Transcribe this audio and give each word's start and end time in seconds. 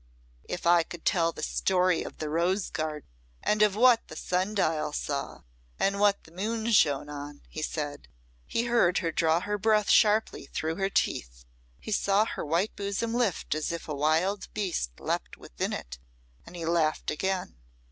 "If 0.45 0.65
I 0.65 0.81
could 0.81 1.05
tell 1.05 1.31
the 1.31 1.43
story 1.43 2.01
of 2.01 2.17
the 2.17 2.27
rose 2.27 2.71
garden, 2.71 3.07
and 3.43 3.61
of 3.61 3.75
what 3.75 4.07
the 4.07 4.15
sun 4.15 4.55
dial 4.55 4.93
saw, 4.93 5.43
and 5.79 5.99
what 5.99 6.23
the 6.23 6.31
moon 6.31 6.71
shone 6.71 7.07
on" 7.07 7.41
he 7.49 7.61
said. 7.61 8.07
He 8.47 8.63
heard 8.63 8.97
her 8.97 9.11
draw 9.11 9.41
her 9.41 9.59
breath 9.59 9.91
sharply 9.91 10.47
through 10.47 10.77
her 10.77 10.89
teeth, 10.89 11.45
he 11.79 11.91
saw 11.91 12.25
her 12.25 12.43
white 12.43 12.75
bosom 12.75 13.13
lift 13.13 13.53
as 13.53 13.71
if 13.71 13.87
a 13.87 13.93
wild 13.93 14.51
beast 14.55 14.99
leapt 14.99 15.37
within 15.37 15.71
it, 15.71 15.99
and 16.47 16.55
he 16.55 16.65
laughed 16.65 17.11
again. 17.11 17.57